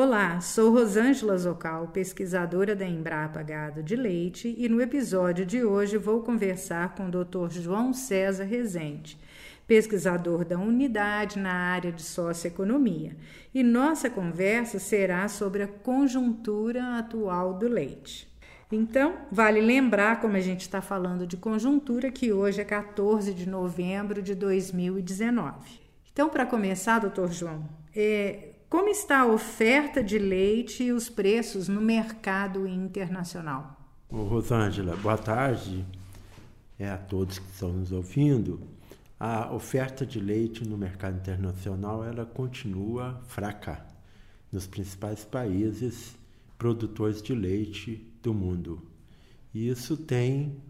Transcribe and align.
Olá, 0.00 0.40
sou 0.40 0.70
Rosângela 0.72 1.36
Zocal, 1.36 1.88
pesquisadora 1.88 2.76
da 2.76 2.86
Embrapa 2.86 3.42
Gado 3.42 3.82
de 3.82 3.96
Leite, 3.96 4.54
e 4.56 4.68
no 4.68 4.80
episódio 4.80 5.44
de 5.44 5.64
hoje 5.64 5.98
vou 5.98 6.22
conversar 6.22 6.94
com 6.94 7.08
o 7.08 7.10
Dr. 7.10 7.50
João 7.50 7.92
César 7.92 8.44
Rezende, 8.44 9.18
pesquisador 9.66 10.44
da 10.44 10.56
unidade 10.56 11.40
na 11.40 11.52
área 11.52 11.90
de 11.90 12.02
socioeconomia. 12.02 13.16
E 13.52 13.64
nossa 13.64 14.08
conversa 14.08 14.78
será 14.78 15.26
sobre 15.26 15.64
a 15.64 15.66
conjuntura 15.66 16.96
atual 16.96 17.54
do 17.54 17.66
leite. 17.66 18.32
Então, 18.70 19.16
vale 19.32 19.60
lembrar, 19.60 20.20
como 20.20 20.36
a 20.36 20.40
gente 20.40 20.60
está 20.60 20.80
falando 20.80 21.26
de 21.26 21.36
conjuntura, 21.36 22.08
que 22.12 22.32
hoje 22.32 22.60
é 22.60 22.64
14 22.64 23.34
de 23.34 23.48
novembro 23.48 24.22
de 24.22 24.36
2019. 24.36 25.80
Então, 26.12 26.28
para 26.28 26.46
começar, 26.46 27.00
doutor 27.00 27.32
João, 27.32 27.68
é, 27.96 28.57
como 28.68 28.88
está 28.88 29.20
a 29.20 29.26
oferta 29.26 30.02
de 30.02 30.18
leite 30.18 30.84
e 30.84 30.92
os 30.92 31.08
preços 31.08 31.68
no 31.68 31.80
mercado 31.80 32.66
internacional? 32.66 33.76
Ô, 34.10 34.24
Rosângela, 34.24 34.96
boa 34.96 35.16
tarde 35.16 35.84
é, 36.78 36.88
a 36.88 36.98
todos 36.98 37.38
que 37.38 37.50
estão 37.50 37.72
nos 37.72 37.92
ouvindo. 37.92 38.60
A 39.18 39.52
oferta 39.52 40.06
de 40.06 40.20
leite 40.20 40.66
no 40.66 40.76
mercado 40.76 41.16
internacional 41.16 42.04
ela 42.04 42.24
continua 42.24 43.20
fraca 43.26 43.84
nos 44.52 44.66
principais 44.66 45.24
países 45.24 46.16
produtores 46.56 47.22
de 47.22 47.34
leite 47.34 48.06
do 48.22 48.32
mundo. 48.34 48.82
E 49.52 49.68
isso 49.68 49.96
tem 49.96 50.60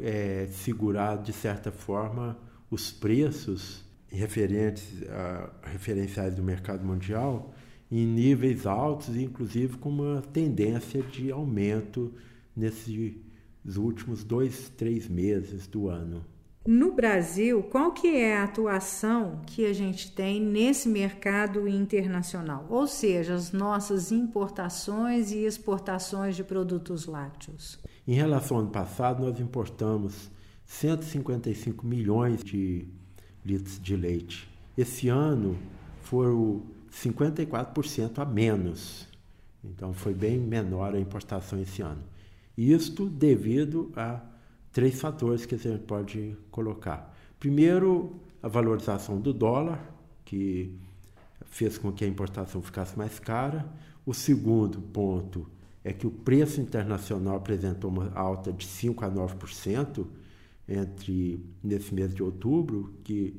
é, 0.00 0.46
segurado, 0.50 1.24
de 1.24 1.32
certa 1.32 1.72
forma, 1.72 2.38
os 2.70 2.92
preços 2.92 3.84
referentes 4.12 5.02
a, 5.08 5.50
referenciais 5.64 6.34
do 6.34 6.42
mercado 6.42 6.84
mundial 6.84 7.52
em 7.90 8.06
níveis 8.06 8.66
altos, 8.66 9.16
inclusive 9.16 9.76
com 9.76 9.90
uma 9.90 10.22
tendência 10.22 11.02
de 11.02 11.30
aumento 11.30 12.12
nesses 12.56 13.14
últimos 13.76 14.24
dois, 14.24 14.70
três 14.70 15.08
meses 15.08 15.66
do 15.66 15.88
ano. 15.88 16.24
No 16.64 16.92
Brasil, 16.92 17.60
qual 17.64 17.90
que 17.90 18.06
é 18.06 18.36
a 18.36 18.44
atuação 18.44 19.42
que 19.44 19.66
a 19.66 19.72
gente 19.72 20.12
tem 20.12 20.40
nesse 20.40 20.88
mercado 20.88 21.66
internacional? 21.66 22.64
Ou 22.70 22.86
seja, 22.86 23.34
as 23.34 23.50
nossas 23.50 24.12
importações 24.12 25.32
e 25.32 25.38
exportações 25.44 26.36
de 26.36 26.44
produtos 26.44 27.06
lácteos. 27.06 27.80
Em 28.06 28.14
relação 28.14 28.56
ao 28.56 28.62
ano 28.62 28.72
passado, 28.72 29.24
nós 29.24 29.40
importamos 29.40 30.30
155 30.64 31.84
milhões 31.84 32.44
de 32.44 32.86
litros 33.44 33.80
de 33.80 33.96
leite. 33.96 34.48
Esse 34.76 35.08
ano 35.08 35.58
foram 36.02 36.62
54% 36.90 38.18
a 38.18 38.24
menos. 38.24 39.08
Então 39.64 39.92
foi 39.92 40.14
bem 40.14 40.38
menor 40.38 40.94
a 40.94 41.00
importação 41.00 41.60
esse 41.60 41.82
ano. 41.82 42.02
Isto 42.56 43.08
devido 43.08 43.92
a 43.96 44.20
três 44.72 45.00
fatores 45.00 45.46
que 45.46 45.54
a 45.54 45.58
gente 45.58 45.84
pode 45.84 46.36
colocar. 46.50 47.14
Primeiro, 47.38 48.20
a 48.42 48.48
valorização 48.48 49.20
do 49.20 49.32
dólar, 49.32 49.80
que 50.24 50.74
fez 51.46 51.78
com 51.78 51.92
que 51.92 52.04
a 52.04 52.08
importação 52.08 52.62
ficasse 52.62 52.96
mais 52.96 53.18
cara. 53.18 53.66
O 54.04 54.12
segundo 54.12 54.80
ponto 54.80 55.46
é 55.84 55.92
que 55.92 56.06
o 56.06 56.10
preço 56.10 56.60
internacional 56.60 57.36
apresentou 57.36 57.90
uma 57.90 58.12
alta 58.14 58.52
de 58.52 58.66
5 58.66 59.04
a 59.04 59.10
9% 59.10 60.06
entre 60.68 61.44
nesse 61.62 61.94
mês 61.94 62.14
de 62.14 62.22
outubro, 62.22 62.94
que 63.04 63.34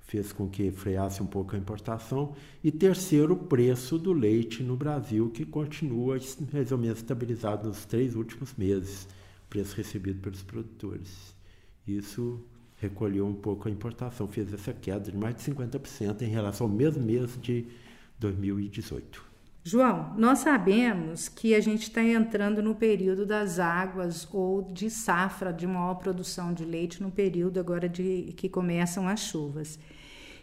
fez 0.00 0.32
com 0.32 0.48
que 0.48 0.72
freasse 0.72 1.22
um 1.22 1.26
pouco 1.26 1.54
a 1.54 1.58
importação. 1.58 2.34
E 2.64 2.72
terceiro, 2.72 3.34
o 3.34 3.36
preço 3.36 3.96
do 3.96 4.12
leite 4.12 4.62
no 4.62 4.76
Brasil, 4.76 5.30
que 5.30 5.44
continua 5.44 6.18
mais 6.52 6.72
ou 6.72 6.78
menos 6.78 6.98
estabilizado 6.98 7.68
nos 7.68 7.84
três 7.84 8.16
últimos 8.16 8.54
meses, 8.56 9.06
preço 9.48 9.76
recebido 9.76 10.20
pelos 10.20 10.42
produtores. 10.42 11.34
Isso 11.86 12.44
recolheu 12.76 13.26
um 13.26 13.34
pouco 13.34 13.68
a 13.68 13.70
importação, 13.70 14.26
fez 14.26 14.52
essa 14.52 14.72
queda 14.72 15.12
de 15.12 15.16
mais 15.16 15.36
de 15.36 15.42
50% 15.42 16.22
em 16.22 16.28
relação 16.28 16.66
ao 16.66 16.72
mesmo 16.72 17.04
mês 17.04 17.38
de 17.40 17.66
2018. 18.18 19.29
João, 19.62 20.14
nós 20.16 20.38
sabemos 20.40 21.28
que 21.28 21.54
a 21.54 21.60
gente 21.60 21.82
está 21.82 22.02
entrando 22.02 22.62
no 22.62 22.74
período 22.74 23.26
das 23.26 23.58
águas 23.58 24.26
ou 24.32 24.62
de 24.62 24.88
safra 24.88 25.52
de 25.52 25.66
maior 25.66 25.94
produção 25.94 26.52
de 26.52 26.64
leite 26.64 27.02
no 27.02 27.10
período 27.10 27.60
agora 27.60 27.88
de 27.88 28.32
que 28.36 28.48
começam 28.48 29.06
as 29.06 29.20
chuvas. 29.20 29.78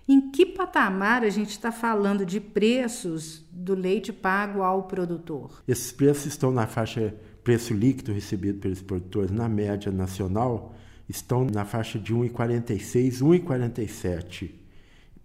Em 0.07 0.31
que 0.31 0.45
patamar 0.45 1.23
a 1.23 1.29
gente 1.29 1.49
está 1.49 1.71
falando 1.71 2.25
de 2.25 2.39
preços 2.39 3.45
do 3.51 3.73
leite 3.73 4.13
pago 4.13 4.61
ao 4.61 4.83
produtor? 4.83 5.63
Esses 5.67 5.91
preços 5.91 6.27
estão 6.27 6.51
na 6.51 6.67
faixa 6.67 7.13
preço 7.43 7.73
líquido 7.73 8.13
recebido 8.13 8.59
pelos 8.59 8.81
produtores 8.81 9.31
na 9.31 9.49
média 9.49 9.91
nacional 9.91 10.75
estão 11.07 11.45
na 11.45 11.63
faixa 11.63 11.97
de 11.97 12.13
1,46, 12.13 13.21
1,47. 13.21 14.51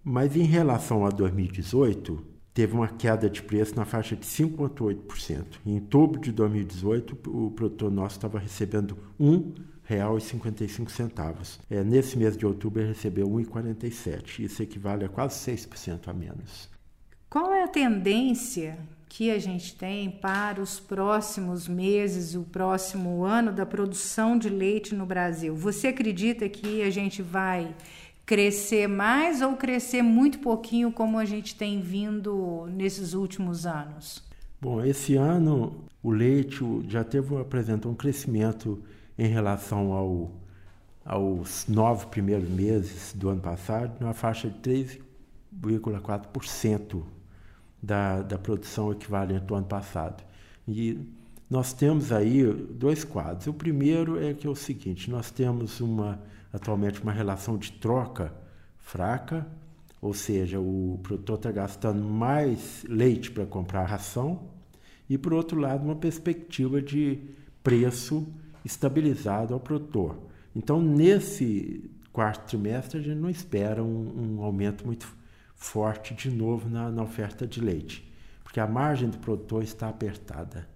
Mas 0.05 0.37
em 0.37 0.45
relação 0.45 1.05
a 1.05 1.11
2018, 1.11 2.32
teve 2.55 2.75
uma 2.75 2.89
queda 2.89 3.31
de 3.31 3.43
preço 3.43 3.75
na 3.77 3.85
faixa 3.85 4.15
de 4.15 4.27
5,8%. 4.27 5.45
Em 5.65 5.75
outubro 5.75 6.21
de 6.21 6.33
2018, 6.33 7.19
o 7.29 7.51
produtor 7.51 7.91
nosso 7.91 8.17
estava 8.17 8.39
recebendo 8.39 8.97
R$ 9.19 9.53
1,55. 9.89 11.59
É, 11.71 11.83
nesse 11.83 12.19
mês 12.19 12.37
de 12.37 12.45
outubro, 12.47 12.83
ele 12.83 12.89
recebeu 12.89 13.27
R$ 13.27 13.45
1,47. 13.45 14.41
Isso 14.41 14.63
equivale 14.63 15.05
a 15.05 15.09
quase 15.09 15.39
6% 15.51 16.09
a 16.09 16.13
menos. 16.13 16.71
Qual 17.29 17.53
é 17.53 17.65
a 17.65 17.69
tendência 17.69 18.79
que 19.09 19.31
a 19.31 19.39
gente 19.39 19.75
tem 19.75 20.11
para 20.11 20.61
os 20.61 20.79
próximos 20.79 21.67
meses, 21.67 22.35
o 22.35 22.43
próximo 22.43 23.25
ano 23.25 23.53
da 23.53 23.65
produção 23.65 24.39
de 24.39 24.51
leite 24.51 24.95
no 24.95 25.07
Brasil? 25.07 25.55
Você 25.57 25.89
acredita 25.89 26.47
que 26.49 26.83
a 26.83 26.91
gente 26.91 27.23
vai 27.23 27.75
crescer 28.25 28.87
mais 28.89 29.43
ou 29.43 29.57
crescer 29.57 30.03
muito 30.03 30.39
pouquinho 30.39 30.93
como 30.93 31.19
a 31.19 31.25
gente 31.25 31.55
tem 31.55 31.81
vindo 31.81 32.67
nesses 32.69 33.15
últimos 33.15 33.67
anos? 33.67 34.23
Bom, 34.61 34.85
esse 34.85 35.17
ano 35.17 35.85
o 36.03 36.11
leite 36.11 36.65
já 36.89 37.03
teve 37.03 37.37
apresentou 37.37 37.91
um 37.91 37.95
crescimento 37.95 38.83
em 39.19 39.27
relação 39.27 39.93
ao, 39.93 40.33
aos 41.05 41.67
nove 41.67 42.07
primeiros 42.07 42.49
meses 42.49 43.13
do 43.13 43.29
ano 43.29 43.41
passado, 43.41 44.01
numa 44.01 44.15
faixa 44.15 44.49
de 44.49 44.59
3,4% 45.61 47.03
da, 47.83 48.23
da 48.23 48.39
produção 48.39 48.93
equivalente 48.93 49.45
do 49.45 49.55
ano 49.55 49.67
passado. 49.67 50.23
E 50.67 50.99
nós 51.51 51.73
temos 51.73 52.13
aí 52.13 52.45
dois 52.45 53.05
quadros. 53.05 53.47
O 53.47 53.53
primeiro 53.53 54.23
é 54.23 54.33
que 54.33 54.47
é 54.47 54.51
o 54.51 54.55
seguinte: 54.55 55.11
nós 55.11 55.31
temos 55.31 55.81
uma 55.81 56.21
atualmente 56.53 57.03
uma 57.03 57.13
relação 57.13 57.57
de 57.57 57.73
troca 57.73 58.33
fraca, 58.79 59.47
ou 60.01 60.13
seja, 60.13 60.59
o 60.61 60.99
produtor 61.03 61.37
está 61.37 61.53
gastando 61.53 62.03
mais 62.03 62.85
leite 62.89 63.31
para 63.31 63.47
comprar 63.47 63.85
ração, 63.85 64.51
e 65.09 65.17
por 65.17 65.33
outro 65.33 65.59
lado, 65.59 65.85
uma 65.85 65.97
perspectiva 65.97 66.83
de 66.83 67.21
preço 67.63 68.27
estabilizado 68.65 69.55
ao 69.55 69.61
produtor. 69.61 70.19
Então, 70.55 70.81
nesse 70.83 71.91
quarto 72.13 72.49
trimestre, 72.49 72.99
a 72.99 73.03
gente 73.03 73.19
não 73.19 73.31
espera 73.31 73.83
um, 73.83 74.39
um 74.39 74.43
aumento 74.43 74.85
muito 74.85 75.07
forte 75.55 76.15
de 76.15 76.31
novo 76.31 76.69
na, 76.69 76.91
na 76.91 77.03
oferta 77.03 77.47
de 77.47 77.61
leite, 77.61 78.11
porque 78.43 78.59
a 78.61 78.67
margem 78.67 79.09
do 79.09 79.19
produtor 79.19 79.63
está 79.63 79.89
apertada. 79.89 80.69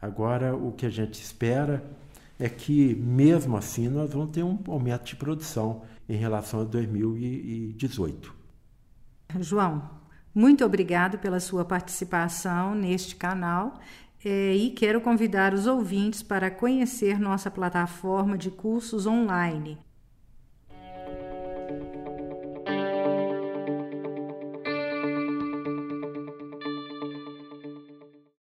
Agora, 0.00 0.56
o 0.56 0.72
que 0.72 0.86
a 0.86 0.90
gente 0.90 1.20
espera 1.20 1.84
é 2.40 2.48
que, 2.48 2.94
mesmo 2.94 3.56
assim, 3.56 3.88
nós 3.88 4.12
vamos 4.12 4.30
ter 4.30 4.42
um 4.42 4.58
aumento 4.66 5.04
de 5.04 5.14
produção 5.14 5.82
em 6.08 6.16
relação 6.16 6.62
a 6.62 6.64
2018. 6.64 8.34
João, 9.38 9.90
muito 10.34 10.64
obrigado 10.64 11.18
pela 11.18 11.38
sua 11.38 11.64
participação 11.64 12.74
neste 12.74 13.14
canal 13.14 13.78
é, 14.24 14.54
e 14.54 14.70
quero 14.70 15.00
convidar 15.02 15.52
os 15.52 15.66
ouvintes 15.66 16.22
para 16.22 16.50
conhecer 16.50 17.20
nossa 17.20 17.50
plataforma 17.50 18.38
de 18.38 18.50
cursos 18.50 19.06
online 19.06 19.78